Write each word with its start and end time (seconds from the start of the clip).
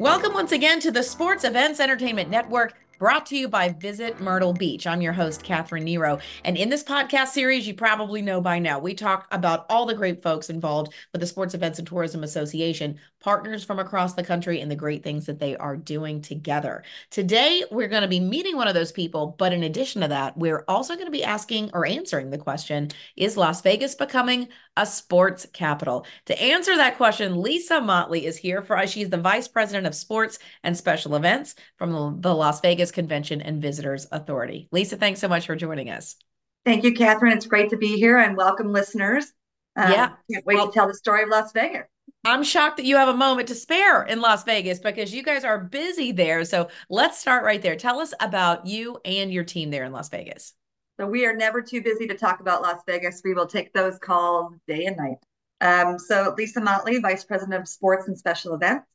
Welcome 0.00 0.32
once 0.32 0.50
again 0.50 0.80
to 0.80 0.90
the 0.90 1.02
Sports 1.02 1.44
Events 1.44 1.78
Entertainment 1.78 2.30
Network 2.30 2.72
brought 3.00 3.24
to 3.24 3.36
you 3.36 3.48
by 3.48 3.70
Visit 3.70 4.20
Myrtle 4.20 4.52
Beach. 4.52 4.86
I'm 4.86 5.00
your 5.00 5.14
host, 5.14 5.42
Kathrine 5.42 5.84
Nero. 5.84 6.18
And 6.44 6.54
in 6.58 6.68
this 6.68 6.84
podcast 6.84 7.28
series, 7.28 7.66
you 7.66 7.72
probably 7.72 8.20
know 8.20 8.42
by 8.42 8.58
now, 8.58 8.78
we 8.78 8.92
talk 8.92 9.26
about 9.30 9.64
all 9.70 9.86
the 9.86 9.94
great 9.94 10.22
folks 10.22 10.50
involved 10.50 10.92
with 11.10 11.22
the 11.22 11.26
Sports 11.26 11.54
Events 11.54 11.78
and 11.78 11.88
Tourism 11.88 12.22
Association, 12.22 13.00
partners 13.18 13.64
from 13.64 13.78
across 13.78 14.12
the 14.12 14.22
country, 14.22 14.60
and 14.60 14.70
the 14.70 14.76
great 14.76 15.02
things 15.02 15.24
that 15.24 15.38
they 15.38 15.56
are 15.56 15.78
doing 15.78 16.20
together. 16.20 16.82
Today, 17.08 17.64
we're 17.70 17.88
going 17.88 18.02
to 18.02 18.08
be 18.08 18.20
meeting 18.20 18.54
one 18.54 18.68
of 18.68 18.74
those 18.74 18.92
people. 18.92 19.34
But 19.38 19.54
in 19.54 19.62
addition 19.62 20.02
to 20.02 20.08
that, 20.08 20.36
we're 20.36 20.64
also 20.68 20.92
going 20.92 21.06
to 21.06 21.10
be 21.10 21.24
asking 21.24 21.70
or 21.72 21.86
answering 21.86 22.28
the 22.28 22.36
question 22.36 22.90
Is 23.16 23.38
Las 23.38 23.62
Vegas 23.62 23.94
becoming 23.94 24.48
a 24.76 24.84
sports 24.84 25.46
capital? 25.54 26.04
To 26.26 26.40
answer 26.40 26.76
that 26.76 26.98
question, 26.98 27.40
Lisa 27.40 27.80
Motley 27.80 28.26
is 28.26 28.36
here 28.36 28.60
for 28.60 28.76
us. 28.76 28.90
She's 28.90 29.08
the 29.08 29.16
Vice 29.16 29.48
President 29.48 29.86
of 29.86 29.94
Sports 29.94 30.38
and 30.62 30.76
Special 30.76 31.16
Events 31.16 31.54
from 31.76 32.20
the 32.20 32.34
Las 32.34 32.60
Vegas 32.60 32.89
Convention 32.90 33.40
and 33.40 33.60
Visitors 33.62 34.06
Authority. 34.12 34.68
Lisa, 34.72 34.96
thanks 34.96 35.20
so 35.20 35.28
much 35.28 35.46
for 35.46 35.56
joining 35.56 35.90
us. 35.90 36.16
Thank 36.64 36.84
you, 36.84 36.92
Kathrine. 36.92 37.34
It's 37.34 37.46
great 37.46 37.70
to 37.70 37.76
be 37.76 37.96
here 37.96 38.18
and 38.18 38.36
welcome 38.36 38.72
listeners. 38.72 39.32
Um, 39.76 39.92
yeah. 39.92 40.08
Can't 40.30 40.44
wait 40.44 40.56
well, 40.56 40.68
to 40.68 40.72
tell 40.72 40.86
the 40.86 40.94
story 40.94 41.22
of 41.22 41.28
Las 41.28 41.52
Vegas. 41.52 41.86
I'm 42.24 42.42
shocked 42.42 42.76
that 42.76 42.84
you 42.84 42.96
have 42.96 43.08
a 43.08 43.16
moment 43.16 43.48
to 43.48 43.54
spare 43.54 44.02
in 44.02 44.20
Las 44.20 44.44
Vegas 44.44 44.78
because 44.78 45.14
you 45.14 45.22
guys 45.22 45.44
are 45.44 45.58
busy 45.58 46.12
there. 46.12 46.44
So 46.44 46.68
let's 46.90 47.18
start 47.18 47.44
right 47.44 47.62
there. 47.62 47.76
Tell 47.76 47.98
us 47.98 48.12
about 48.20 48.66
you 48.66 48.98
and 49.04 49.32
your 49.32 49.44
team 49.44 49.70
there 49.70 49.84
in 49.84 49.92
Las 49.92 50.10
Vegas. 50.10 50.52
So 50.98 51.06
we 51.06 51.24
are 51.24 51.34
never 51.34 51.62
too 51.62 51.80
busy 51.80 52.06
to 52.08 52.14
talk 52.14 52.40
about 52.40 52.60
Las 52.60 52.82
Vegas. 52.86 53.22
We 53.24 53.32
will 53.32 53.46
take 53.46 53.72
those 53.72 53.98
calls 53.98 54.52
day 54.68 54.84
and 54.84 54.98
night. 54.98 55.16
Um, 55.62 55.98
so 55.98 56.34
Lisa 56.36 56.60
Motley, 56.60 56.98
Vice 56.98 57.24
President 57.24 57.58
of 57.58 57.68
Sports 57.68 58.06
and 58.06 58.18
Special 58.18 58.54
Events. 58.54 58.86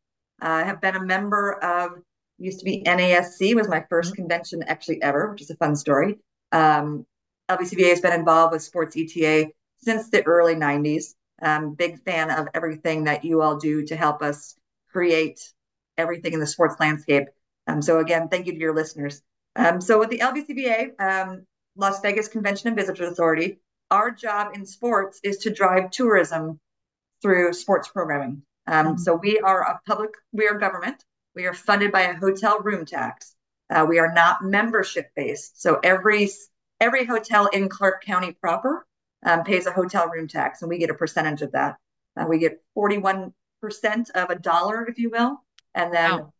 Uh, 0.42 0.64
have 0.66 0.82
been 0.82 0.98
a 0.98 1.04
member 1.04 1.54
of 1.64 1.92
used 2.38 2.60
to 2.60 2.66
be 2.66 2.84
NASC 2.86 3.56
was 3.56 3.68
my 3.68 3.80
1st 3.80 3.88
mm-hmm. 3.90 4.14
convention 4.14 4.64
actually 4.68 5.02
ever, 5.02 5.32
which 5.32 5.42
is 5.42 5.50
a 5.50 5.56
fun 5.56 5.76
story. 5.76 6.20
Um, 6.52 7.06
LVCVA 7.50 7.90
has 7.90 8.02
been 8.02 8.14
involved 8.14 8.54
with 8.54 8.64
sports 8.64 8.96
ETA 8.98 9.48
since 9.78 10.10
the 10.10 10.26
early 10.26 10.56
90s. 10.56 11.14
Um, 11.42 11.74
big 11.74 12.02
fan 12.04 12.32
of 12.32 12.48
everything 12.54 13.04
that 13.06 13.26
you 13.26 13.42
all 13.42 13.58
do 13.58 13.86
to 13.86 13.96
help 13.96 14.22
us 14.22 14.56
create 14.92 15.54
everything 15.98 16.34
in 16.34 16.40
the 16.40 16.48
sports 16.48 16.76
landscape. 16.80 17.28
Um, 17.68 17.82
so 17.82 18.00
again, 18.00 18.30
thank 18.30 18.48
you 18.48 18.54
to 18.54 18.60
your 18.60 18.76
listeners. 18.76 19.22
Um, 19.56 19.82
so 19.82 20.00
with 20.00 20.10
the 20.10 20.20
LVCVA, 20.20 21.00
um, 21.00 21.46
Las 21.76 22.00
Vegas 22.02 22.28
Convention 22.28 22.70
and 22.70 22.78
Visitors 22.78 23.12
Authority, 23.12 23.60
our 23.92 24.12
job 24.12 24.56
in 24.56 24.66
sports 24.66 25.20
is 25.24 25.38
to 25.40 25.54
drive 25.54 25.92
tourism 25.92 26.60
through 27.22 27.54
sports 27.54 27.88
programming. 27.88 28.42
Um, 28.68 28.88
mm-hmm. 28.88 28.98
So 28.98 29.16
we 29.16 29.40
are 29.40 29.62
a 29.62 29.80
public, 29.88 30.12
we 30.32 30.48
are 30.48 30.58
government. 30.58 31.04
We 31.36 31.46
are 31.46 31.54
funded 31.54 31.92
by 31.92 32.02
a 32.02 32.16
hotel 32.16 32.60
room 32.60 32.86
tax. 32.86 33.36
Uh, 33.70 33.86
we 33.88 34.00
are 34.00 34.14
not 34.14 34.44
membership 34.44 35.12
based. 35.16 35.62
So 35.62 35.80
every 35.84 36.30
every 36.80 37.06
hotel 37.06 37.48
in 37.48 37.70
Clark 37.70 38.04
County 38.04 38.32
proper 38.32 38.86
um, 39.26 39.44
pays 39.44 39.66
a 39.66 39.72
hotel 39.72 40.08
room 40.08 40.28
tax, 40.28 40.62
and 40.62 40.70
we 40.70 40.78
get 40.78 40.90
a 40.90 40.96
percentage 40.96 41.42
of 41.42 41.52
that. 41.54 41.78
Uh, 42.18 42.26
we 42.28 42.40
get 42.40 42.62
41% 42.78 43.32
of 44.12 44.30
a 44.30 44.36
dollar, 44.36 44.88
if 44.88 44.98
you 44.98 45.10
will. 45.10 45.42
And 45.74 45.94
then 45.94 46.12
wow. 46.12 46.34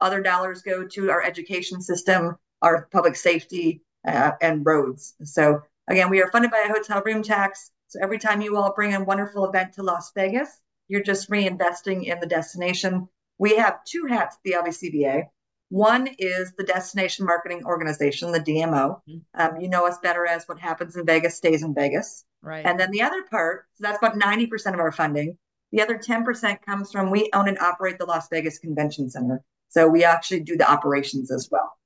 other 0.00 0.22
dollars 0.22 0.62
go 0.62 0.86
to 0.86 1.10
our 1.10 1.22
education 1.22 1.82
system, 1.82 2.36
our 2.62 2.88
public 2.92 3.16
safety, 3.16 3.82
uh, 4.06 4.32
and 4.40 4.64
roads. 4.64 5.14
So 5.24 5.60
again, 5.88 6.08
we 6.08 6.22
are 6.22 6.30
funded 6.30 6.50
by 6.50 6.64
a 6.66 6.72
hotel 6.72 7.02
room 7.04 7.22
tax. 7.22 7.70
So 7.88 7.98
every 8.02 8.18
time 8.18 8.40
you 8.40 8.56
all 8.56 8.72
bring 8.72 8.94
a 8.94 9.04
wonderful 9.04 9.46
event 9.46 9.74
to 9.74 9.82
Las 9.82 10.12
Vegas, 10.14 10.48
you're 10.88 11.02
just 11.02 11.30
reinvesting 11.30 12.04
in 12.04 12.20
the 12.20 12.26
destination 12.26 13.08
we 13.38 13.56
have 13.56 13.84
two 13.84 14.06
hats 14.06 14.36
at 14.36 14.42
the 14.44 14.52
LVCVA. 14.52 15.24
One 15.70 16.08
is 16.18 16.52
the 16.56 16.64
Destination 16.64 17.26
Marketing 17.26 17.64
Organization, 17.64 18.32
the 18.32 18.40
DMO. 18.40 19.00
Mm-hmm. 19.08 19.18
Um, 19.34 19.60
you 19.60 19.68
know 19.68 19.86
us 19.86 19.98
better 19.98 20.26
as 20.26 20.44
what 20.46 20.58
happens 20.58 20.96
in 20.96 21.04
Vegas 21.04 21.36
stays 21.36 21.62
in 21.62 21.74
Vegas. 21.74 22.24
Right. 22.42 22.64
And 22.64 22.80
then 22.80 22.90
the 22.90 23.02
other 23.02 23.22
part, 23.30 23.66
so 23.74 23.82
that's 23.82 23.98
about 23.98 24.18
90% 24.18 24.74
of 24.74 24.80
our 24.80 24.92
funding. 24.92 25.36
The 25.72 25.82
other 25.82 25.98
10% 25.98 26.62
comes 26.62 26.90
from 26.90 27.10
we 27.10 27.28
own 27.34 27.48
and 27.48 27.58
operate 27.58 27.98
the 27.98 28.06
Las 28.06 28.28
Vegas 28.30 28.58
Convention 28.58 29.10
Center. 29.10 29.42
So 29.68 29.86
we 29.86 30.04
actually 30.04 30.40
do 30.40 30.56
the 30.56 30.70
operations 30.70 31.30
as 31.30 31.48
well 31.50 31.77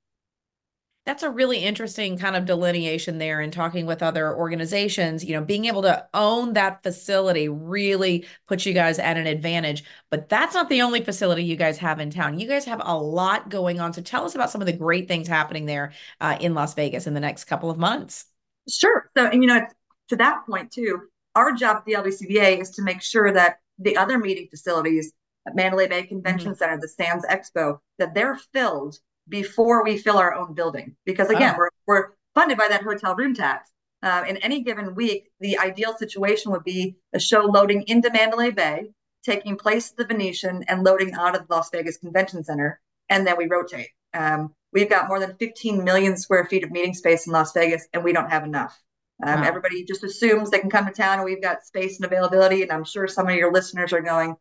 that's 1.05 1.23
a 1.23 1.29
really 1.29 1.57
interesting 1.57 2.17
kind 2.17 2.35
of 2.35 2.45
delineation 2.45 3.17
there 3.17 3.41
in 3.41 3.51
talking 3.51 3.85
with 3.85 4.01
other 4.01 4.33
organizations. 4.35 5.23
You 5.23 5.33
know 5.33 5.43
being 5.43 5.65
able 5.65 5.81
to 5.81 6.07
own 6.13 6.53
that 6.53 6.81
facility 6.83 7.49
really 7.49 8.25
puts 8.47 8.65
you 8.65 8.73
guys 8.73 8.99
at 8.99 9.17
an 9.17 9.27
advantage 9.27 9.83
but 10.09 10.29
that's 10.29 10.53
not 10.53 10.69
the 10.69 10.81
only 10.81 11.03
facility 11.03 11.43
you 11.43 11.55
guys 11.55 11.77
have 11.77 11.99
in 11.99 12.09
town. 12.09 12.39
You 12.39 12.47
guys 12.47 12.65
have 12.65 12.81
a 12.83 12.97
lot 12.97 13.49
going 13.49 13.79
on 13.79 13.93
so 13.93 14.01
tell 14.01 14.25
us 14.25 14.35
about 14.35 14.49
some 14.49 14.61
of 14.61 14.67
the 14.67 14.73
great 14.73 15.07
things 15.07 15.27
happening 15.27 15.65
there 15.65 15.93
uh, 16.21 16.37
in 16.39 16.53
las 16.53 16.73
vegas 16.73 17.07
in 17.07 17.13
the 17.13 17.19
next 17.19 17.45
couple 17.45 17.69
of 17.69 17.77
months. 17.77 18.25
Sure. 18.69 19.09
So 19.17 19.27
and 19.27 19.43
you 19.43 19.47
know 19.47 19.65
to 20.09 20.15
that 20.17 20.45
point 20.49 20.71
too 20.71 21.01
our 21.35 21.51
job 21.51 21.77
at 21.77 21.85
the 21.85 21.93
lvcva 21.93 22.61
is 22.61 22.71
to 22.71 22.81
make 22.81 23.01
sure 23.01 23.31
that 23.31 23.57
the 23.79 23.97
other 23.97 24.17
meeting 24.17 24.47
facilities 24.49 25.11
at 25.47 25.55
mandalay 25.55 25.87
bay 25.87 26.03
convention 26.03 26.51
mm-hmm. 26.51 26.57
center 26.57 26.79
the 26.79 26.87
sands 26.87 27.25
expo 27.25 27.79
that 27.97 28.13
they're 28.13 28.37
filled 28.53 28.97
before 29.27 29.83
we 29.83 29.97
fill 29.97 30.17
our 30.17 30.33
own 30.33 30.53
building. 30.53 30.95
Because 31.05 31.29
again, 31.29 31.55
oh. 31.55 31.57
we're, 31.57 31.69
we're 31.87 32.07
funded 32.35 32.57
by 32.57 32.67
that 32.69 32.83
hotel 32.83 33.15
room 33.15 33.33
tax. 33.33 33.69
Uh, 34.01 34.23
in 34.27 34.37
any 34.37 34.61
given 34.63 34.95
week, 34.95 35.29
the 35.39 35.57
ideal 35.57 35.95
situation 35.97 36.51
would 36.51 36.63
be 36.63 36.97
a 37.13 37.19
show 37.19 37.41
loading 37.41 37.83
into 37.87 38.11
Mandalay 38.11 38.51
Bay, 38.51 38.91
taking 39.23 39.55
place 39.55 39.91
at 39.91 39.97
the 39.97 40.05
Venetian, 40.05 40.63
and 40.67 40.83
loading 40.83 41.13
out 41.13 41.35
of 41.35 41.47
the 41.47 41.53
Las 41.53 41.69
Vegas 41.71 41.97
Convention 41.97 42.43
Center, 42.43 42.81
and 43.07 43.25
then 43.25 43.37
we 43.37 43.47
rotate. 43.47 43.87
Um, 44.13 44.53
we've 44.73 44.89
got 44.89 45.07
more 45.07 45.21
than 45.21 45.37
15 45.37 45.83
million 45.85 46.17
square 46.17 46.45
feet 46.45 46.65
of 46.65 46.71
meeting 46.71 46.93
space 46.93 47.27
in 47.27 47.33
Las 47.33 47.53
Vegas, 47.53 47.87
and 47.93 48.03
we 48.03 48.11
don't 48.11 48.29
have 48.29 48.43
enough. 48.43 48.77
Um, 49.25 49.41
wow. 49.41 49.47
Everybody 49.47 49.85
just 49.85 50.03
assumes 50.03 50.49
they 50.49 50.59
can 50.59 50.69
come 50.69 50.85
to 50.85 50.91
town 50.91 51.19
and 51.19 51.25
we've 51.25 51.41
got 51.41 51.65
space 51.65 51.97
and 51.97 52.05
availability. 52.05 52.61
And 52.61 52.71
I'm 52.71 52.83
sure 52.83 53.07
some 53.07 53.27
of 53.27 53.35
your 53.35 53.53
listeners 53.53 53.93
are 53.93 54.01
going, 54.01 54.35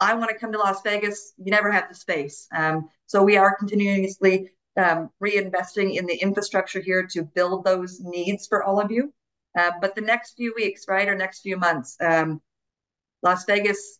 I 0.00 0.14
want 0.14 0.30
to 0.30 0.38
come 0.38 0.52
to 0.52 0.58
Las 0.58 0.82
Vegas. 0.82 1.34
You 1.36 1.50
never 1.50 1.70
have 1.70 1.88
the 1.88 1.94
space. 1.94 2.48
Um, 2.56 2.88
so 3.06 3.22
we 3.22 3.36
are 3.36 3.56
continuously 3.56 4.50
um, 4.76 5.10
reinvesting 5.22 5.96
in 5.96 6.06
the 6.06 6.14
infrastructure 6.14 6.80
here 6.80 7.06
to 7.10 7.22
build 7.22 7.64
those 7.64 8.00
needs 8.00 8.46
for 8.46 8.64
all 8.64 8.80
of 8.80 8.90
you. 8.90 9.12
Uh, 9.58 9.72
but 9.80 9.94
the 9.94 10.00
next 10.00 10.36
few 10.36 10.54
weeks, 10.56 10.86
right, 10.88 11.08
or 11.08 11.14
next 11.14 11.40
few 11.40 11.56
months, 11.56 11.96
um, 12.00 12.40
Las 13.22 13.44
Vegas 13.44 13.98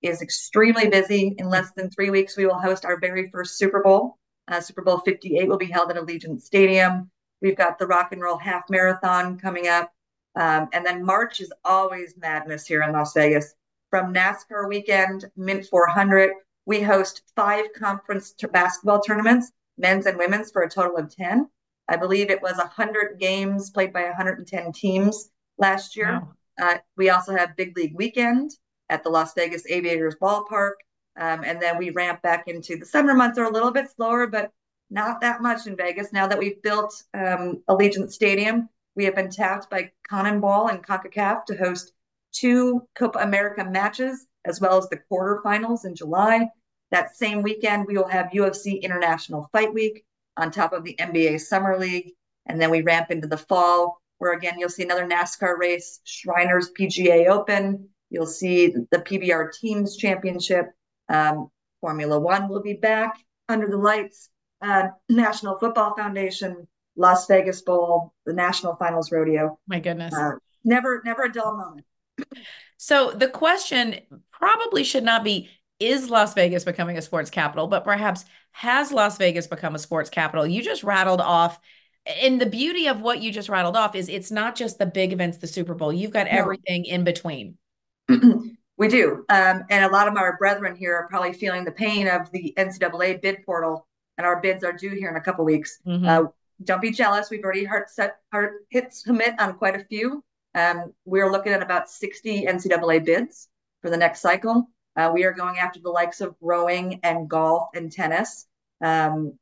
is 0.00 0.22
extremely 0.22 0.88
busy. 0.88 1.34
In 1.38 1.48
less 1.48 1.70
than 1.76 1.90
three 1.90 2.10
weeks, 2.10 2.36
we 2.36 2.46
will 2.46 2.58
host 2.58 2.84
our 2.84 2.98
very 2.98 3.30
first 3.30 3.58
Super 3.58 3.82
Bowl. 3.82 4.18
Uh, 4.48 4.60
Super 4.60 4.82
Bowl 4.82 4.98
58 4.98 5.48
will 5.48 5.58
be 5.58 5.66
held 5.66 5.90
at 5.90 5.96
Allegiant 5.96 6.40
Stadium. 6.40 7.10
We've 7.40 7.56
got 7.56 7.78
the 7.78 7.86
Rock 7.86 8.12
and 8.12 8.20
Roll 8.20 8.38
Half 8.38 8.70
Marathon 8.70 9.38
coming 9.38 9.68
up. 9.68 9.92
Um, 10.34 10.68
and 10.72 10.84
then 10.84 11.04
March 11.04 11.40
is 11.40 11.52
always 11.64 12.14
madness 12.16 12.66
here 12.66 12.82
in 12.82 12.92
Las 12.92 13.12
Vegas 13.12 13.54
from 13.92 14.14
NASCAR 14.14 14.70
weekend, 14.70 15.26
Mint 15.36 15.66
400. 15.66 16.30
We 16.64 16.80
host 16.80 17.30
five 17.36 17.66
conference 17.76 18.32
t- 18.32 18.46
basketball 18.46 19.00
tournaments, 19.00 19.52
men's 19.76 20.06
and 20.06 20.16
women's, 20.16 20.50
for 20.50 20.62
a 20.62 20.70
total 20.70 20.96
of 20.96 21.14
10. 21.14 21.46
I 21.88 21.96
believe 21.96 22.30
it 22.30 22.40
was 22.40 22.56
100 22.56 23.20
games 23.20 23.68
played 23.68 23.92
by 23.92 24.04
110 24.04 24.72
teams 24.72 25.28
last 25.58 25.94
year. 25.94 26.22
Wow. 26.58 26.68
Uh, 26.70 26.78
we 26.96 27.10
also 27.10 27.36
have 27.36 27.54
Big 27.54 27.76
League 27.76 27.94
Weekend 27.94 28.52
at 28.88 29.02
the 29.02 29.10
Las 29.10 29.34
Vegas 29.34 29.66
Aviators 29.68 30.16
Ballpark. 30.16 30.72
Um, 31.20 31.44
and 31.44 31.60
then 31.60 31.76
we 31.76 31.90
ramp 31.90 32.22
back 32.22 32.48
into 32.48 32.78
the 32.78 32.86
summer 32.86 33.12
months 33.12 33.38
are 33.38 33.44
a 33.44 33.52
little 33.52 33.72
bit 33.72 33.90
slower, 33.90 34.26
but 34.26 34.52
not 34.88 35.20
that 35.20 35.42
much 35.42 35.66
in 35.66 35.76
Vegas. 35.76 36.14
Now 36.14 36.26
that 36.28 36.38
we've 36.38 36.62
built 36.62 37.02
um, 37.12 37.62
Allegiant 37.68 38.10
Stadium, 38.10 38.70
we 38.96 39.04
have 39.04 39.14
been 39.14 39.30
tapped 39.30 39.68
by 39.68 39.90
CONMEBOL 40.10 40.70
and 40.70 40.82
CONCACAF 40.82 41.44
to 41.44 41.56
host 41.58 41.92
two 42.32 42.86
Copa 42.94 43.18
America 43.20 43.64
matches, 43.64 44.26
as 44.44 44.60
well 44.60 44.78
as 44.78 44.88
the 44.88 45.00
quarterfinals 45.10 45.84
in 45.84 45.94
July. 45.94 46.48
That 46.90 47.16
same 47.16 47.42
weekend, 47.42 47.86
we 47.86 47.96
will 47.96 48.08
have 48.08 48.26
UFC 48.32 48.82
International 48.82 49.48
Fight 49.52 49.72
Week 49.72 50.04
on 50.36 50.50
top 50.50 50.72
of 50.72 50.84
the 50.84 50.94
NBA 50.96 51.40
Summer 51.40 51.78
League. 51.78 52.12
And 52.46 52.60
then 52.60 52.70
we 52.70 52.82
ramp 52.82 53.10
into 53.10 53.28
the 53.28 53.36
fall, 53.36 54.00
where 54.18 54.32
again, 54.32 54.58
you'll 54.58 54.68
see 54.68 54.82
another 54.82 55.06
NASCAR 55.06 55.58
race, 55.58 56.00
Shriners 56.04 56.70
PGA 56.78 57.28
Open. 57.28 57.88
You'll 58.10 58.26
see 58.26 58.68
the 58.68 58.98
PBR 58.98 59.52
Teams 59.52 59.96
Championship. 59.96 60.66
Um, 61.08 61.50
Formula 61.80 62.18
One 62.18 62.48
will 62.48 62.62
be 62.62 62.74
back 62.74 63.14
under 63.48 63.68
the 63.68 63.76
lights. 63.76 64.28
Uh, 64.60 64.88
National 65.08 65.58
Football 65.58 65.96
Foundation, 65.96 66.68
Las 66.96 67.26
Vegas 67.26 67.62
Bowl, 67.62 68.12
the 68.26 68.32
National 68.32 68.76
Finals 68.76 69.10
Rodeo. 69.10 69.58
My 69.66 69.80
goodness. 69.80 70.14
Uh, 70.14 70.32
never, 70.64 71.02
never 71.04 71.24
a 71.24 71.32
dull 71.32 71.56
moment. 71.56 71.86
So 72.76 73.12
the 73.12 73.28
question 73.28 74.00
probably 74.30 74.84
should 74.84 75.04
not 75.04 75.24
be 75.24 75.48
is 75.78 76.10
Las 76.10 76.34
Vegas 76.34 76.64
becoming 76.64 76.98
a 76.98 77.02
sports 77.02 77.30
capital, 77.30 77.66
but 77.66 77.84
perhaps 77.84 78.24
has 78.52 78.92
Las 78.92 79.18
Vegas 79.18 79.46
become 79.46 79.74
a 79.74 79.78
sports 79.78 80.10
capital? 80.10 80.46
You 80.46 80.62
just 80.62 80.82
rattled 80.82 81.20
off 81.20 81.58
and 82.04 82.40
the 82.40 82.46
beauty 82.46 82.88
of 82.88 83.00
what 83.00 83.22
you 83.22 83.30
just 83.30 83.48
rattled 83.48 83.76
off 83.76 83.94
is 83.94 84.08
it's 84.08 84.30
not 84.30 84.56
just 84.56 84.78
the 84.78 84.86
big 84.86 85.12
events, 85.12 85.38
the 85.38 85.46
Super 85.46 85.74
Bowl. 85.74 85.92
You've 85.92 86.10
got 86.10 86.26
no. 86.26 86.32
everything 86.32 86.84
in 86.84 87.04
between. 87.04 87.56
We 88.78 88.88
do. 88.88 89.24
Um, 89.28 89.62
and 89.70 89.84
a 89.84 89.88
lot 89.88 90.08
of 90.08 90.16
our 90.16 90.36
brethren 90.38 90.74
here 90.74 90.96
are 90.96 91.06
probably 91.06 91.34
feeling 91.34 91.64
the 91.64 91.70
pain 91.70 92.08
of 92.08 92.28
the 92.32 92.52
NCAA 92.56 93.20
bid 93.22 93.44
portal, 93.44 93.86
and 94.18 94.26
our 94.26 94.40
bids 94.40 94.64
are 94.64 94.72
due 94.72 94.90
here 94.90 95.08
in 95.08 95.14
a 95.14 95.20
couple 95.20 95.44
weeks. 95.44 95.78
Mm-hmm. 95.86 96.08
Uh, 96.08 96.22
don't 96.64 96.82
be 96.82 96.90
jealous. 96.90 97.30
We've 97.30 97.44
already 97.44 97.64
hard 97.64 97.88
set, 97.90 98.16
hard 98.32 98.54
hit 98.70 98.92
submit 98.92 99.34
on 99.38 99.54
quite 99.54 99.76
a 99.76 99.84
few. 99.84 100.24
Um, 100.54 100.92
we're 101.04 101.30
looking 101.30 101.52
at 101.52 101.62
about 101.62 101.90
60 101.90 102.46
NCAA 102.46 103.04
bids 103.04 103.48
for 103.80 103.90
the 103.90 103.96
next 103.96 104.20
cycle. 104.20 104.68
Uh, 104.96 105.10
we 105.12 105.24
are 105.24 105.32
going 105.32 105.58
after 105.58 105.80
the 105.80 105.90
likes 105.90 106.20
of 106.20 106.34
rowing 106.40 107.00
and 107.02 107.28
golf 107.28 107.68
and 107.74 107.90
tennis. 107.90 108.46
Um, 108.82 109.38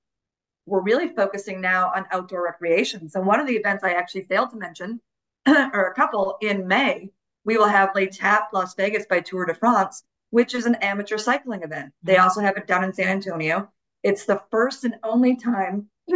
we're 0.66 0.82
really 0.82 1.08
focusing 1.08 1.60
now 1.60 1.90
on 1.94 2.06
outdoor 2.12 2.44
recreation. 2.44 3.08
So 3.08 3.20
one 3.20 3.40
of 3.40 3.46
the 3.46 3.56
events 3.56 3.82
I 3.82 3.92
actually 3.92 4.24
failed 4.24 4.50
to 4.50 4.56
mention, 4.56 5.00
or 5.48 5.86
a 5.86 5.94
couple 5.94 6.36
in 6.40 6.68
May, 6.68 7.10
we 7.44 7.58
will 7.58 7.68
have 7.68 7.94
L'Etape 7.94 8.52
Las 8.52 8.74
Vegas 8.74 9.06
by 9.06 9.20
Tour 9.20 9.46
de 9.46 9.54
France, 9.54 10.04
which 10.30 10.54
is 10.54 10.66
an 10.66 10.76
amateur 10.76 11.18
cycling 11.18 11.62
event. 11.62 11.92
They 12.02 12.14
mm-hmm. 12.14 12.22
also 12.22 12.40
have 12.40 12.56
it 12.56 12.66
down 12.66 12.84
in 12.84 12.92
San 12.92 13.08
Antonio. 13.08 13.70
It's 14.02 14.26
the 14.26 14.42
first 14.50 14.84
and 14.84 14.94
only 15.02 15.36
time 15.36 15.88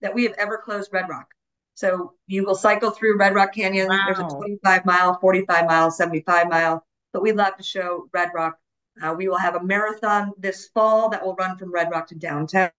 that 0.00 0.14
we 0.14 0.22
have 0.24 0.34
ever 0.38 0.58
closed 0.58 0.92
Red 0.92 1.08
Rock. 1.08 1.28
So 1.76 2.14
you 2.26 2.44
will 2.44 2.54
cycle 2.54 2.90
through 2.90 3.18
Red 3.18 3.34
Rock 3.34 3.54
Canyon. 3.54 3.88
Wow. 3.88 4.00
There's 4.06 4.18
a 4.18 4.34
25 4.34 4.86
mile, 4.86 5.18
45 5.20 5.66
mile, 5.66 5.90
75 5.90 6.48
mile, 6.48 6.82
but 7.12 7.22
we'd 7.22 7.36
love 7.36 7.54
to 7.58 7.62
show 7.62 8.08
Red 8.14 8.30
Rock. 8.34 8.58
Uh, 9.02 9.14
we 9.16 9.28
will 9.28 9.36
have 9.36 9.56
a 9.56 9.62
marathon 9.62 10.32
this 10.38 10.68
fall 10.72 11.10
that 11.10 11.22
will 11.22 11.34
run 11.34 11.58
from 11.58 11.70
Red 11.70 11.90
Rock 11.90 12.08
to 12.08 12.14
downtown. 12.14 12.70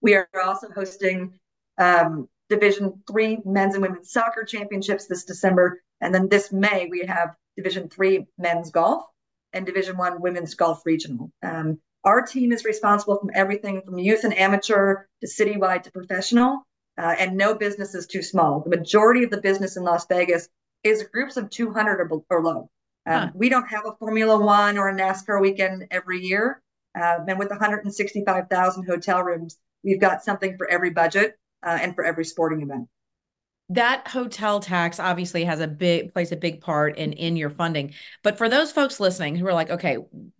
We 0.00 0.14
are 0.14 0.28
also 0.44 0.68
hosting 0.70 1.36
um, 1.76 2.28
Division 2.48 3.02
Three 3.10 3.38
men's 3.44 3.74
and 3.74 3.82
women's 3.82 4.12
soccer 4.12 4.44
championships 4.44 5.06
this 5.06 5.24
December, 5.24 5.82
and 6.00 6.14
then 6.14 6.28
this 6.28 6.52
May 6.52 6.86
we 6.88 7.04
have 7.04 7.34
Division 7.56 7.88
Three 7.88 8.28
men's 8.38 8.70
golf 8.70 9.02
and 9.52 9.66
Division 9.66 9.96
One 9.96 10.20
women's 10.20 10.54
golf 10.54 10.86
regional. 10.86 11.32
Um, 11.42 11.80
our 12.04 12.22
team 12.22 12.52
is 12.52 12.64
responsible 12.64 13.18
from 13.18 13.32
everything 13.34 13.82
from 13.82 13.98
youth 13.98 14.22
and 14.22 14.38
amateur 14.38 15.06
to 15.20 15.26
citywide 15.26 15.82
to 15.82 15.90
professional, 15.90 16.64
uh, 16.98 17.14
and 17.18 17.36
no 17.36 17.54
business 17.54 17.94
is 17.94 18.06
too 18.06 18.22
small. 18.22 18.60
The 18.60 18.76
majority 18.76 19.24
of 19.24 19.30
the 19.30 19.40
business 19.40 19.76
in 19.76 19.84
Las 19.84 20.06
Vegas 20.08 20.48
is 20.82 21.04
groups 21.04 21.36
of 21.36 21.50
200 21.50 22.00
or, 22.00 22.22
below. 22.28 22.70
Um, 23.06 23.20
huh. 23.20 23.30
We 23.34 23.48
don't 23.48 23.68
have 23.68 23.86
a 23.86 23.92
Formula 23.98 24.38
One 24.38 24.76
or 24.78 24.88
a 24.88 24.94
NASCAR 24.94 25.40
weekend 25.40 25.86
every 25.90 26.20
year. 26.20 26.62
Uh, 26.98 27.18
and 27.26 27.38
with 27.38 27.50
165,000 27.50 28.84
hotel 28.84 29.22
rooms, 29.22 29.58
we've 29.84 30.00
got 30.00 30.24
something 30.24 30.56
for 30.56 30.68
every 30.68 30.90
budget 30.90 31.38
uh, 31.64 31.78
and 31.80 31.94
for 31.94 32.04
every 32.04 32.24
sporting 32.24 32.62
event 32.62 32.88
that 33.70 34.08
hotel 34.08 34.60
tax 34.60 34.98
obviously 34.98 35.44
has 35.44 35.60
a 35.60 35.66
big 35.66 36.12
plays 36.12 36.32
a 36.32 36.36
big 36.36 36.60
part 36.60 36.96
in 36.96 37.12
in 37.12 37.36
your 37.36 37.50
funding 37.50 37.92
but 38.22 38.38
for 38.38 38.48
those 38.48 38.72
folks 38.72 38.98
listening 38.98 39.36
who 39.36 39.46
are 39.46 39.52
like 39.52 39.70
okay 39.70 39.98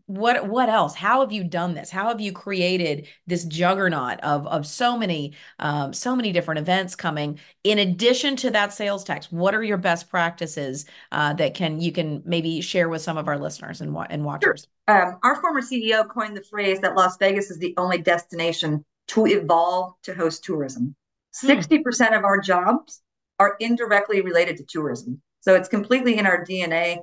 what 0.09 0.49
what 0.49 0.69
else 0.69 0.95
how 0.95 1.21
have 1.21 1.31
you 1.31 1.45
done 1.45 1.75
this 1.75 1.91
how 1.91 2.09
have 2.09 2.21
you 2.21 2.33
created 2.33 3.07
this 3.27 3.45
juggernaut 3.45 4.19
of 4.21 4.47
of 4.47 4.67
so 4.67 4.99
many 4.99 5.35
um, 5.59 5.93
so 5.93 6.17
many 6.17 6.33
different 6.33 6.59
events 6.59 6.97
coming 6.97 7.39
in 7.63 7.79
addition 7.79 8.35
to 8.35 8.51
that 8.51 8.73
sales 8.73 9.05
tax 9.05 9.31
what 9.31 9.55
are 9.55 9.63
your 9.63 9.77
best 9.77 10.09
practices 10.11 10.87
uh, 11.13 11.33
that 11.35 11.55
can 11.55 11.81
you 11.81 11.93
can 11.93 12.23
maybe 12.25 12.61
share 12.61 12.89
with 12.89 13.03
some 13.03 13.17
of 13.17 13.29
our 13.29 13.39
listeners 13.39 13.81
and, 13.81 13.97
and 14.11 14.25
watchers 14.25 14.67
sure. 14.89 15.09
um, 15.09 15.19
our 15.23 15.37
former 15.41 15.61
ceo 15.61 16.09
coined 16.09 16.37
the 16.37 16.45
phrase 16.45 16.81
that 16.81 16.97
las 16.97 17.17
vegas 17.19 17.51
is 17.51 17.59
the 17.59 17.75
only 17.77 17.99
destination 17.99 18.85
to 19.07 19.27
evolve 19.27 19.93
to 20.03 20.15
host 20.15 20.43
tourism 20.43 20.97
60% 21.35 22.09
hmm. 22.09 22.15
of 22.15 22.25
our 22.25 22.41
jobs 22.41 23.03
are 23.39 23.57
indirectly 23.61 24.21
related 24.21 24.57
to 24.57 24.65
tourism. 24.65 25.21
So 25.41 25.55
it's 25.55 25.69
completely 25.69 26.19
in 26.19 26.27
our 26.27 26.45
DNA. 26.45 26.99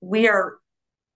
We 0.00 0.28
are 0.28 0.58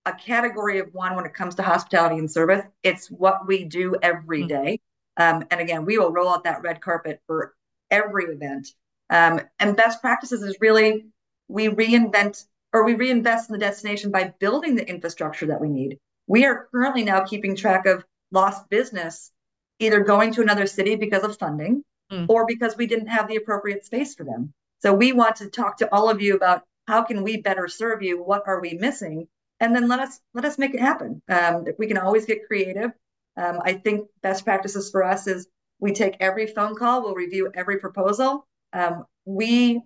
a 0.08 0.14
category 0.14 0.78
of 0.78 0.88
one 0.92 1.14
when 1.14 1.26
it 1.26 1.34
comes 1.34 1.54
to 1.56 1.62
hospitality 1.62 2.16
and 2.18 2.30
service. 2.30 2.64
It's 2.82 3.10
what 3.10 3.46
we 3.46 3.64
do 3.64 3.94
every 4.02 4.44
mm-hmm. 4.44 4.74
Um, 5.20 5.44
and 5.50 5.60
again, 5.60 5.84
we 5.84 5.98
will 5.98 6.12
roll 6.12 6.28
out 6.28 6.44
that 6.44 6.62
red 6.62 6.80
carpet 6.80 7.20
for 7.26 7.54
every 7.90 8.26
event. 8.26 8.68
Um, 9.10 9.40
and 9.58 9.76
best 9.76 10.00
practices 10.00 10.42
is 10.42 10.56
really 10.60 11.06
we 11.48 11.68
reinvent 11.68 12.44
or 12.72 12.84
we 12.84 12.94
reinvest 12.94 13.48
in 13.48 13.54
the 13.54 13.58
destination 13.58 14.12
by 14.12 14.32
building 14.38 14.76
the 14.76 14.88
infrastructure 14.88 15.46
that 15.46 15.60
we 15.60 15.68
need. 15.68 15.98
We 16.28 16.44
are 16.44 16.68
currently 16.70 17.02
now 17.02 17.24
keeping 17.24 17.56
track 17.56 17.86
of 17.86 18.04
lost 18.30 18.68
business, 18.70 19.32
either 19.80 20.00
going 20.00 20.32
to 20.34 20.42
another 20.42 20.66
city 20.66 20.94
because 20.94 21.24
of 21.24 21.36
funding 21.36 21.82
mm. 22.12 22.26
or 22.28 22.46
because 22.46 22.76
we 22.76 22.86
didn't 22.86 23.08
have 23.08 23.26
the 23.26 23.36
appropriate 23.36 23.84
space 23.84 24.14
for 24.14 24.24
them. 24.24 24.52
So 24.80 24.92
we 24.92 25.12
want 25.12 25.36
to 25.36 25.48
talk 25.48 25.78
to 25.78 25.92
all 25.92 26.08
of 26.08 26.22
you 26.22 26.36
about 26.36 26.62
how 26.86 27.02
can 27.02 27.22
we 27.22 27.38
better 27.38 27.66
serve 27.66 28.02
you? 28.02 28.22
What 28.22 28.44
are 28.46 28.60
we 28.60 28.74
missing? 28.74 29.26
And 29.60 29.74
then 29.74 29.88
let 29.88 30.00
us 30.00 30.20
let 30.34 30.44
us 30.44 30.58
make 30.58 30.74
it 30.74 30.80
happen. 30.80 31.20
Um, 31.28 31.64
we 31.78 31.86
can 31.86 31.98
always 31.98 32.26
get 32.26 32.46
creative. 32.46 32.92
Um, 33.36 33.60
I 33.64 33.74
think 33.74 34.08
best 34.22 34.44
practices 34.44 34.90
for 34.90 35.04
us 35.04 35.26
is 35.26 35.48
we 35.80 35.92
take 35.92 36.16
every 36.20 36.46
phone 36.46 36.74
call, 36.74 37.02
we'll 37.02 37.14
review 37.14 37.50
every 37.54 37.78
proposal. 37.78 38.46
Um, 38.72 39.04
we 39.24 39.76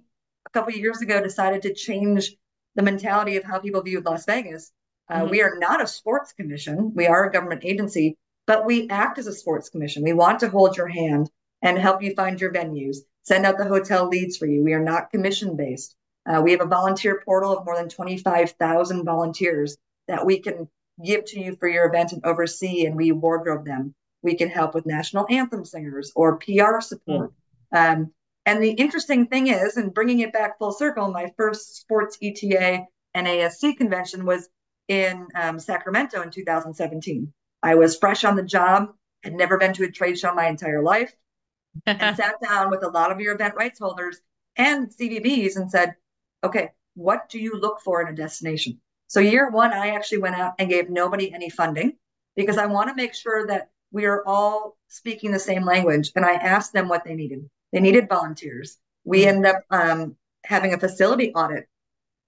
a 0.46 0.50
couple 0.50 0.72
years 0.72 1.00
ago 1.00 1.22
decided 1.22 1.62
to 1.62 1.74
change 1.74 2.34
the 2.74 2.82
mentality 2.82 3.36
of 3.36 3.44
how 3.44 3.58
people 3.58 3.82
view 3.82 4.00
Las 4.00 4.24
Vegas. 4.24 4.72
Uh, 5.08 5.20
mm-hmm. 5.20 5.30
We 5.30 5.42
are 5.42 5.58
not 5.58 5.82
a 5.82 5.86
sports 5.86 6.32
commission. 6.32 6.92
We 6.94 7.06
are 7.06 7.26
a 7.26 7.32
government 7.32 7.64
agency, 7.64 8.16
but 8.46 8.64
we 8.64 8.88
act 8.88 9.18
as 9.18 9.26
a 9.26 9.32
sports 9.32 9.68
commission. 9.68 10.02
We 10.02 10.12
want 10.12 10.40
to 10.40 10.48
hold 10.48 10.76
your 10.76 10.88
hand 10.88 11.30
and 11.62 11.78
help 11.78 12.02
you 12.02 12.14
find 12.14 12.40
your 12.40 12.52
venues, 12.52 12.98
send 13.22 13.46
out 13.46 13.56
the 13.56 13.64
hotel 13.64 14.08
leads 14.08 14.36
for 14.36 14.46
you. 14.46 14.62
We 14.62 14.72
are 14.72 14.82
not 14.82 15.10
commission 15.10 15.56
based. 15.56 15.94
Uh, 16.26 16.40
we 16.40 16.52
have 16.52 16.60
a 16.60 16.66
volunteer 16.66 17.22
portal 17.24 17.56
of 17.56 17.64
more 17.64 17.76
than 17.76 17.88
25,000 17.88 19.04
volunteers 19.04 19.76
that 20.08 20.24
we 20.24 20.38
can 20.38 20.68
give 21.04 21.24
to 21.24 21.40
you 21.40 21.56
for 21.56 21.68
your 21.68 21.86
event 21.86 22.12
and 22.12 22.24
oversee, 22.24 22.86
and 22.86 22.96
we 22.96 23.12
wardrobe 23.12 23.64
them. 23.64 23.94
We 24.22 24.36
can 24.36 24.48
help 24.48 24.74
with 24.74 24.86
national 24.86 25.26
anthem 25.30 25.64
singers 25.64 26.12
or 26.14 26.38
PR 26.38 26.80
support. 26.80 27.32
Mm. 27.74 27.92
Um, 27.92 28.12
and 28.46 28.62
the 28.62 28.72
interesting 28.72 29.26
thing 29.26 29.48
is, 29.48 29.76
and 29.76 29.94
bringing 29.94 30.20
it 30.20 30.32
back 30.32 30.58
full 30.58 30.72
circle, 30.72 31.10
my 31.10 31.32
first 31.36 31.76
sports 31.76 32.18
ETA 32.22 32.86
NASC 33.16 33.76
convention 33.76 34.24
was 34.24 34.48
in 34.88 35.26
um, 35.34 35.58
Sacramento 35.58 36.22
in 36.22 36.30
2017. 36.30 37.32
I 37.62 37.74
was 37.76 37.96
fresh 37.96 38.24
on 38.24 38.36
the 38.36 38.42
job, 38.42 38.92
had 39.22 39.34
never 39.34 39.58
been 39.58 39.72
to 39.74 39.84
a 39.84 39.90
trade 39.90 40.18
show 40.18 40.34
my 40.34 40.48
entire 40.48 40.82
life 40.82 41.14
and 41.86 42.16
sat 42.16 42.34
down 42.42 42.70
with 42.70 42.82
a 42.82 42.88
lot 42.88 43.12
of 43.12 43.20
your 43.20 43.34
event 43.34 43.54
rights 43.56 43.78
holders 43.78 44.20
and 44.56 44.88
CVBs 44.88 45.56
and 45.56 45.70
said, 45.70 45.94
okay, 46.44 46.70
what 46.94 47.28
do 47.28 47.38
you 47.38 47.58
look 47.58 47.80
for 47.80 48.02
in 48.02 48.08
a 48.08 48.16
destination? 48.16 48.80
So, 49.06 49.20
year 49.20 49.50
one, 49.50 49.72
I 49.72 49.90
actually 49.90 50.18
went 50.18 50.36
out 50.36 50.54
and 50.58 50.70
gave 50.70 50.90
nobody 50.90 51.32
any 51.32 51.50
funding 51.50 51.96
because 52.36 52.58
I 52.58 52.66
want 52.66 52.88
to 52.88 52.94
make 52.94 53.14
sure 53.14 53.46
that 53.46 53.68
we 53.90 54.06
are 54.06 54.26
all 54.26 54.76
speaking 54.88 55.30
the 55.30 55.38
same 55.38 55.64
language. 55.64 56.12
And 56.16 56.24
I 56.24 56.32
asked 56.32 56.72
them 56.72 56.88
what 56.88 57.04
they 57.04 57.14
needed. 57.14 57.48
They 57.72 57.80
needed 57.80 58.08
volunteers. 58.08 58.78
We 59.04 59.20
mm-hmm. 59.20 59.28
ended 59.28 59.54
up 59.54 59.62
um, 59.70 60.16
having 60.44 60.74
a 60.74 60.78
facility 60.78 61.32
audit 61.34 61.68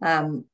um, 0.03 0.45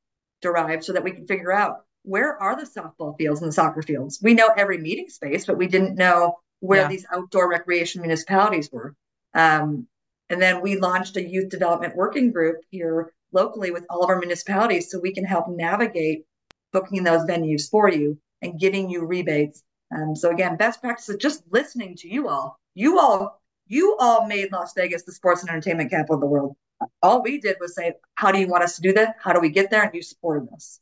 derived 0.40 0.85
so 0.85 0.93
that 0.93 1.05
we 1.05 1.12
could 1.12 1.29
figure 1.29 1.52
out 1.52 1.85
where 2.02 2.40
are 2.40 2.57
the 2.57 2.67
softball 2.67 3.17
fields 3.19 3.43
and 3.43 3.49
the 3.49 3.52
soccer 3.52 3.83
fields. 3.83 4.21
We 4.23 4.35
know 4.35 4.49
every 4.57 4.79
meeting 4.79 5.09
space, 5.09 5.47
but 5.47 5.59
we 5.59 5.67
didn't 5.67 5.97
know 5.97 6.38
where 6.61 6.83
yeah. 6.83 6.88
these 6.88 7.07
outdoor 7.12 7.50
recreation 7.50 8.00
municipalities 8.00 8.71
were. 8.73 8.95
Um, 9.35 9.87
and 10.29 10.40
then 10.40 10.61
we 10.61 10.76
launched 10.76 11.17
a 11.17 11.29
youth 11.29 11.49
development 11.49 11.97
working 11.97 12.33
group 12.33 12.59
here 12.71 13.12
locally 13.33 13.71
with 13.71 13.85
all 13.91 14.03
of 14.03 14.11
our 14.11 14.19
municipalities 14.19 14.91
so 14.91 14.99
we 14.99 15.13
can 15.13 15.25
help 15.25 15.49
navigate 15.49 16.25
booking 16.73 17.05
those 17.05 17.23
venues 17.23 17.69
for 17.69 17.91
you 17.91 18.19
and 18.43 18.61
giving 18.61 18.89
you 18.89 19.05
rebates. 19.05 19.63
Um, 19.95 20.15
so 20.15 20.31
again, 20.31 20.57
best 20.57 20.81
practices, 20.81 21.17
just 21.17 21.43
listening 21.51 21.97
to 21.97 22.09
you 22.09 22.29
all. 22.29 22.59
You 22.75 22.99
all, 22.99 23.41
you 23.67 23.97
all 23.99 24.27
made 24.27 24.53
Las 24.53 24.73
Vegas 24.75 25.03
the 25.03 25.13
sports 25.13 25.43
and 25.43 25.51
entertainment 25.51 25.91
capital 25.91 26.17
of 26.17 26.21
the 26.21 26.27
world. 26.27 26.57
All 27.03 27.23
we 27.23 27.41
did 27.41 27.57
was 27.61 27.75
say, 27.75 27.95
how 28.15 28.33
do 28.33 28.39
you 28.39 28.49
want 28.49 28.65
us 28.65 28.77
to 28.77 28.83
do 28.83 28.93
that? 28.95 29.17
How 29.21 29.33
do 29.33 29.41
we 29.41 29.51
get 29.51 29.71
there? 29.71 29.83
And 29.83 29.95
you 29.95 30.03
supported 30.03 30.49
us 30.55 30.81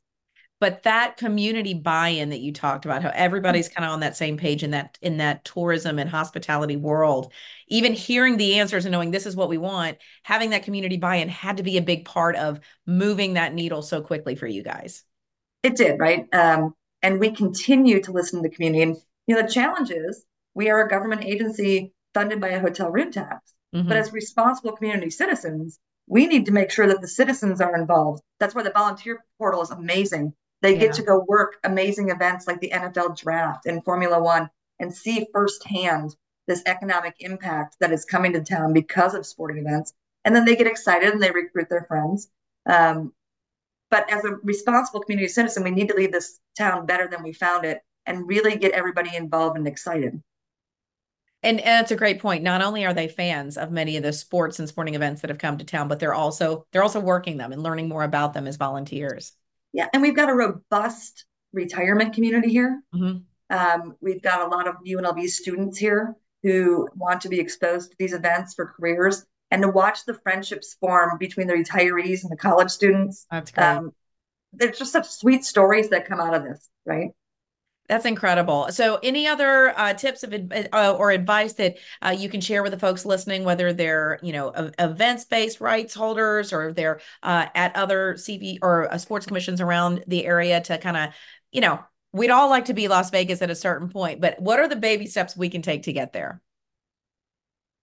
but 0.60 0.82
that 0.82 1.16
community 1.16 1.74
buy-in 1.74 2.30
that 2.30 2.40
you 2.40 2.52
talked 2.52 2.84
about 2.84 3.02
how 3.02 3.10
everybody's 3.14 3.68
kind 3.68 3.84
of 3.84 3.92
on 3.92 4.00
that 4.00 4.16
same 4.16 4.36
page 4.36 4.62
in 4.62 4.72
that 4.72 4.98
in 5.00 5.18
that 5.18 5.44
tourism 5.44 5.98
and 5.98 6.10
hospitality 6.10 6.76
world 6.76 7.32
even 7.68 7.92
hearing 7.92 8.36
the 8.36 8.58
answers 8.58 8.84
and 8.84 8.92
knowing 8.92 9.10
this 9.10 9.26
is 9.26 9.36
what 9.36 9.48
we 9.48 9.58
want 9.58 9.98
having 10.22 10.50
that 10.50 10.62
community 10.62 10.96
buy-in 10.96 11.28
had 11.28 11.56
to 11.56 11.62
be 11.62 11.76
a 11.76 11.82
big 11.82 12.04
part 12.04 12.36
of 12.36 12.60
moving 12.86 13.34
that 13.34 13.54
needle 13.54 13.82
so 13.82 14.00
quickly 14.00 14.34
for 14.34 14.46
you 14.46 14.62
guys. 14.62 15.04
It 15.62 15.76
did 15.76 15.98
right? 15.98 16.26
Um, 16.32 16.74
and 17.02 17.20
we 17.20 17.30
continue 17.30 18.02
to 18.02 18.12
listen 18.12 18.42
to 18.42 18.48
the 18.48 18.54
community. 18.54 18.82
And 18.82 18.96
you 19.26 19.34
know 19.34 19.42
the 19.42 19.48
challenge 19.48 19.90
is 19.90 20.24
we 20.54 20.70
are 20.70 20.84
a 20.84 20.88
government 20.88 21.24
agency 21.24 21.92
funded 22.14 22.40
by 22.40 22.48
a 22.48 22.60
hotel 22.60 22.90
room 22.90 23.12
tax. 23.12 23.54
Mm-hmm. 23.74 23.86
but 23.86 23.98
as 23.98 24.14
responsible 24.14 24.72
community 24.72 25.10
citizens 25.10 25.78
we 26.08 26.26
need 26.26 26.46
to 26.46 26.52
make 26.52 26.70
sure 26.70 26.86
that 26.86 27.02
the 27.02 27.08
citizens 27.08 27.60
are 27.60 27.76
involved. 27.76 28.22
That's 28.40 28.54
why 28.54 28.62
the 28.62 28.70
volunteer 28.70 29.22
portal 29.36 29.60
is 29.60 29.70
amazing 29.70 30.32
they 30.62 30.74
yeah. 30.74 30.80
get 30.80 30.94
to 30.94 31.02
go 31.02 31.24
work 31.28 31.56
amazing 31.64 32.10
events 32.10 32.46
like 32.46 32.60
the 32.60 32.70
NFL 32.70 33.16
draft 33.18 33.66
and 33.66 33.84
Formula 33.84 34.20
One 34.22 34.50
and 34.80 34.94
see 34.94 35.26
firsthand 35.32 36.16
this 36.46 36.62
economic 36.66 37.14
impact 37.20 37.76
that 37.80 37.92
is 37.92 38.04
coming 38.04 38.32
to 38.32 38.42
town 38.42 38.72
because 38.72 39.14
of 39.14 39.26
sporting 39.26 39.58
events. 39.58 39.92
And 40.24 40.34
then 40.34 40.44
they 40.44 40.56
get 40.56 40.66
excited 40.66 41.12
and 41.12 41.22
they 41.22 41.30
recruit 41.30 41.68
their 41.68 41.84
friends. 41.84 42.28
Um, 42.66 43.12
But 43.90 44.10
as 44.12 44.24
a 44.24 44.36
responsible 44.42 45.00
community 45.00 45.28
citizen, 45.28 45.64
we 45.64 45.70
need 45.70 45.88
to 45.88 45.94
leave 45.94 46.12
this 46.12 46.40
town 46.56 46.86
better 46.86 47.08
than 47.08 47.22
we 47.22 47.32
found 47.32 47.64
it 47.64 47.80
and 48.06 48.26
really 48.28 48.56
get 48.56 48.72
everybody 48.72 49.14
involved 49.16 49.56
and 49.56 49.66
excited. 49.66 50.22
And, 51.42 51.60
and 51.60 51.82
it's 51.82 51.92
a 51.92 51.96
great 51.96 52.20
point. 52.20 52.42
Not 52.42 52.62
only 52.62 52.84
are 52.84 52.94
they 52.94 53.08
fans 53.08 53.56
of 53.56 53.70
many 53.70 53.96
of 53.96 54.02
the 54.02 54.12
sports 54.12 54.58
and 54.58 54.68
sporting 54.68 54.94
events 54.94 55.20
that 55.20 55.30
have 55.30 55.38
come 55.38 55.58
to 55.58 55.64
town, 55.64 55.86
but 55.88 56.00
they're 56.00 56.14
also 56.14 56.66
they're 56.72 56.82
also 56.82 57.00
working 57.00 57.36
them 57.36 57.52
and 57.52 57.62
learning 57.62 57.88
more 57.88 58.02
about 58.02 58.34
them 58.34 58.46
as 58.46 58.56
volunteers. 58.56 59.32
Yeah, 59.72 59.88
and 59.92 60.02
we've 60.02 60.16
got 60.16 60.30
a 60.30 60.34
robust 60.34 61.24
retirement 61.52 62.14
community 62.14 62.50
here. 62.50 62.82
Mm-hmm. 62.94 63.18
Um, 63.50 63.96
we've 64.00 64.22
got 64.22 64.46
a 64.46 64.54
lot 64.54 64.68
of 64.68 64.76
UNLV 64.86 65.28
students 65.28 65.78
here 65.78 66.14
who 66.42 66.88
want 66.94 67.20
to 67.22 67.28
be 67.28 67.40
exposed 67.40 67.90
to 67.90 67.96
these 67.98 68.12
events 68.12 68.54
for 68.54 68.66
careers 68.66 69.26
and 69.50 69.62
to 69.62 69.68
watch 69.68 70.04
the 70.04 70.14
friendships 70.14 70.76
form 70.80 71.16
between 71.18 71.46
the 71.46 71.54
retirees 71.54 72.22
and 72.22 72.30
the 72.30 72.36
college 72.36 72.70
students. 72.70 73.26
That's 73.30 73.50
great. 73.50 73.64
Um, 73.64 73.92
there's 74.52 74.78
just 74.78 74.92
such 74.92 75.08
sweet 75.08 75.44
stories 75.44 75.90
that 75.90 76.06
come 76.06 76.20
out 76.20 76.34
of 76.34 76.44
this, 76.44 76.68
right? 76.84 77.10
That's 77.88 78.04
incredible. 78.04 78.68
So, 78.70 78.98
any 79.02 79.26
other 79.26 79.72
uh, 79.78 79.94
tips 79.94 80.22
of 80.22 80.34
uh, 80.34 80.92
or 80.92 81.10
advice 81.10 81.54
that 81.54 81.78
uh, 82.02 82.14
you 82.16 82.28
can 82.28 82.42
share 82.42 82.62
with 82.62 82.72
the 82.72 82.78
folks 82.78 83.06
listening, 83.06 83.44
whether 83.44 83.72
they're 83.72 84.18
you 84.22 84.32
know 84.32 84.52
events 84.78 85.24
based 85.24 85.60
rights 85.60 85.94
holders 85.94 86.52
or 86.52 86.72
they're 86.74 87.00
uh, 87.22 87.46
at 87.54 87.74
other 87.74 88.14
CV 88.14 88.58
or 88.60 88.92
uh, 88.92 88.98
sports 88.98 89.24
commissions 89.24 89.62
around 89.62 90.04
the 90.06 90.26
area 90.26 90.60
to 90.60 90.76
kind 90.76 90.98
of 90.98 91.14
you 91.50 91.62
know 91.62 91.82
we'd 92.12 92.30
all 92.30 92.50
like 92.50 92.66
to 92.66 92.74
be 92.74 92.88
Las 92.88 93.10
Vegas 93.10 93.40
at 93.40 93.50
a 93.50 93.54
certain 93.54 93.88
point, 93.88 94.20
but 94.20 94.38
what 94.40 94.58
are 94.58 94.68
the 94.68 94.76
baby 94.76 95.06
steps 95.06 95.36
we 95.36 95.48
can 95.48 95.62
take 95.62 95.84
to 95.84 95.92
get 95.92 96.12
there? 96.12 96.42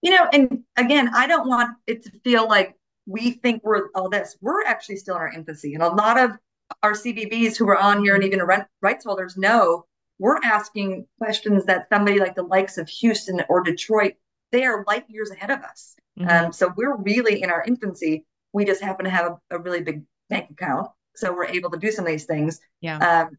You 0.03 0.11
know, 0.11 0.27
and 0.31 0.63
again, 0.77 1.09
I 1.15 1.25
don't 1.25 1.47
want 1.47 1.77
it 1.87 2.03
to 2.03 2.11
feel 2.23 2.47
like 2.47 2.75
we 3.07 3.31
think 3.31 3.63
we're 3.63 3.89
all 3.95 4.09
this. 4.09 4.37
We're 4.39 4.65
actually 4.65 4.97
still 4.97 5.15
in 5.15 5.21
our 5.21 5.31
infancy, 5.31 5.73
and 5.73 5.81
a 5.81 5.89
lot 5.89 6.19
of 6.19 6.37
our 6.83 6.93
CVBs 6.93 7.57
who 7.57 7.67
are 7.69 7.77
on 7.77 8.03
here 8.03 8.13
and 8.13 8.23
even 8.23 8.39
rights 8.81 9.05
holders 9.05 9.35
know 9.35 9.85
we're 10.19 10.39
asking 10.43 11.07
questions 11.19 11.65
that 11.65 11.87
somebody 11.91 12.19
like 12.19 12.35
the 12.35 12.43
likes 12.43 12.77
of 12.77 12.87
Houston 12.87 13.41
or 13.49 13.61
Detroit, 13.61 14.13
they 14.51 14.63
are 14.63 14.83
light 14.87 15.05
years 15.09 15.31
ahead 15.31 15.51
of 15.51 15.59
us. 15.59 15.95
Mm-hmm. 16.19 16.45
Um, 16.45 16.53
so 16.53 16.73
we're 16.75 16.95
really 16.97 17.41
in 17.41 17.49
our 17.49 17.63
infancy. 17.63 18.25
We 18.53 18.65
just 18.65 18.81
happen 18.81 19.05
to 19.05 19.11
have 19.11 19.33
a, 19.51 19.57
a, 19.57 19.59
really 19.59 19.81
big 19.81 20.03
bank 20.29 20.49
account. 20.51 20.89
So 21.15 21.33
we're 21.33 21.45
able 21.47 21.69
to 21.71 21.77
do 21.77 21.91
some 21.91 22.05
of 22.05 22.11
these 22.11 22.25
things. 22.25 22.59
Yeah. 22.79 22.97
Um, 22.97 23.37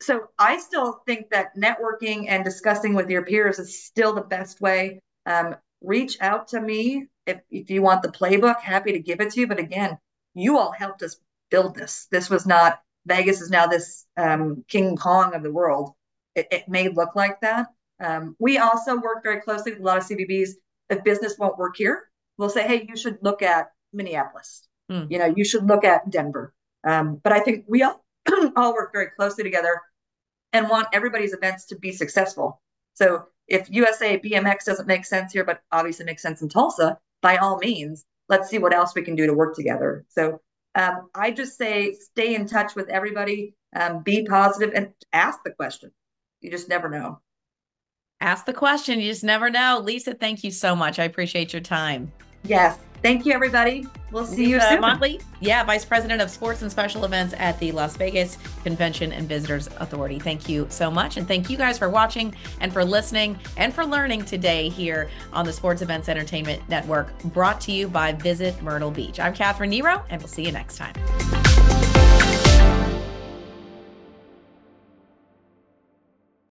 so 0.00 0.28
I 0.38 0.58
still 0.58 1.00
think 1.06 1.30
that 1.30 1.56
networking 1.56 2.26
and 2.28 2.44
discussing 2.44 2.94
with 2.94 3.08
your 3.08 3.24
peers 3.24 3.58
is 3.58 3.84
still 3.84 4.12
the 4.12 4.20
best 4.20 4.60
way. 4.60 5.00
Um, 5.24 5.56
reach 5.80 6.18
out 6.20 6.48
to 6.48 6.60
me 6.60 7.06
if, 7.26 7.40
if 7.50 7.70
you 7.70 7.82
want 7.82 8.02
the 8.02 8.08
playbook, 8.08 8.60
happy 8.60 8.92
to 8.92 8.98
give 8.98 9.20
it 9.20 9.32
to 9.32 9.40
you. 9.40 9.46
But 9.46 9.58
again, 9.58 9.98
you 10.34 10.58
all 10.58 10.72
helped 10.72 11.02
us 11.02 11.16
build 11.50 11.74
this. 11.74 12.06
This 12.10 12.28
was 12.28 12.46
not 12.46 12.80
Vegas 13.06 13.40
is 13.40 13.50
now 13.50 13.66
this 13.66 14.06
um, 14.16 14.64
King 14.68 14.96
Kong 14.96 15.34
of 15.34 15.42
the 15.42 15.50
world 15.50 15.92
it, 16.38 16.48
it 16.50 16.68
may 16.68 16.88
look 16.88 17.14
like 17.14 17.40
that. 17.40 17.66
Um, 18.00 18.36
we 18.38 18.58
also 18.58 18.96
work 18.96 19.22
very 19.22 19.40
closely 19.40 19.72
with 19.72 19.80
a 19.80 19.84
lot 19.84 19.98
of 19.98 20.04
CVBs. 20.04 20.50
If 20.90 21.04
business 21.04 21.36
won't 21.38 21.58
work 21.58 21.76
here, 21.76 22.08
we'll 22.36 22.48
say, 22.48 22.66
hey, 22.66 22.86
you 22.88 22.96
should 22.96 23.18
look 23.20 23.42
at 23.42 23.68
Minneapolis. 23.92 24.66
Mm. 24.90 25.10
You 25.10 25.18
know, 25.18 25.34
you 25.36 25.44
should 25.44 25.66
look 25.66 25.84
at 25.84 26.08
Denver. 26.10 26.54
Um, 26.84 27.20
but 27.22 27.32
I 27.32 27.40
think 27.40 27.64
we 27.68 27.82
all, 27.82 28.04
all 28.56 28.72
work 28.72 28.92
very 28.92 29.08
closely 29.16 29.44
together 29.44 29.80
and 30.52 30.68
want 30.68 30.88
everybody's 30.92 31.34
events 31.34 31.66
to 31.66 31.76
be 31.76 31.92
successful. 31.92 32.62
So 32.94 33.24
if 33.48 33.68
USA 33.70 34.18
BMX 34.18 34.64
doesn't 34.64 34.86
make 34.86 35.04
sense 35.04 35.32
here, 35.32 35.44
but 35.44 35.60
obviously 35.72 36.04
makes 36.04 36.22
sense 36.22 36.40
in 36.40 36.48
Tulsa, 36.48 36.98
by 37.20 37.36
all 37.36 37.58
means, 37.58 38.06
let's 38.28 38.48
see 38.48 38.58
what 38.58 38.74
else 38.74 38.94
we 38.94 39.02
can 39.02 39.16
do 39.16 39.26
to 39.26 39.34
work 39.34 39.54
together. 39.54 40.04
So 40.08 40.40
um, 40.74 41.08
I 41.14 41.30
just 41.30 41.58
say 41.58 41.94
stay 41.94 42.34
in 42.34 42.46
touch 42.46 42.74
with 42.74 42.88
everybody, 42.88 43.54
um, 43.74 44.02
be 44.02 44.24
positive, 44.24 44.72
and 44.74 44.92
ask 45.12 45.40
the 45.44 45.50
question 45.50 45.90
you 46.40 46.50
just 46.50 46.68
never 46.68 46.88
know. 46.88 47.20
Ask 48.20 48.46
the 48.46 48.52
question. 48.52 49.00
You 49.00 49.10
just 49.10 49.24
never 49.24 49.48
know. 49.48 49.80
Lisa, 49.82 50.14
thank 50.14 50.42
you 50.42 50.50
so 50.50 50.74
much. 50.74 50.98
I 50.98 51.04
appreciate 51.04 51.52
your 51.52 51.62
time. 51.62 52.12
Yes. 52.42 52.78
Thank 53.00 53.24
you, 53.24 53.32
everybody. 53.32 53.86
We'll 54.10 54.26
see 54.26 54.46
Lisa 54.46 54.50
you 54.50 54.60
soon. 54.60 54.80
Motley, 54.80 55.20
yeah, 55.40 55.62
Vice 55.62 55.84
President 55.84 56.20
of 56.20 56.30
Sports 56.30 56.62
and 56.62 56.70
Special 56.70 57.04
Events 57.04 57.32
at 57.38 57.56
the 57.60 57.70
Las 57.70 57.96
Vegas 57.96 58.38
Convention 58.64 59.12
and 59.12 59.28
Visitors 59.28 59.68
Authority. 59.78 60.18
Thank 60.18 60.48
you 60.48 60.66
so 60.68 60.90
much. 60.90 61.16
And 61.16 61.28
thank 61.28 61.48
you 61.48 61.56
guys 61.56 61.78
for 61.78 61.88
watching 61.88 62.34
and 62.60 62.72
for 62.72 62.84
listening 62.84 63.38
and 63.56 63.72
for 63.72 63.86
learning 63.86 64.24
today 64.24 64.68
here 64.68 65.10
on 65.32 65.44
the 65.44 65.52
Sports 65.52 65.80
Events 65.80 66.08
Entertainment 66.08 66.68
Network, 66.68 67.16
brought 67.24 67.60
to 67.62 67.72
you 67.72 67.86
by 67.86 68.12
Visit 68.14 68.60
Myrtle 68.62 68.90
Beach. 68.90 69.20
I'm 69.20 69.32
Kathrine 69.32 69.68
Nero, 69.68 70.04
and 70.10 70.20
we'll 70.20 70.28
see 70.28 70.44
you 70.44 70.50
next 70.50 70.76
time. 70.76 70.94